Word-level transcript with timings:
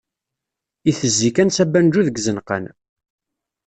Itezzi 0.89 1.29
kan 1.35 1.49
s 1.51 1.57
ubanju 1.63 2.01
deg 2.07 2.17
izenqan. 2.19 2.63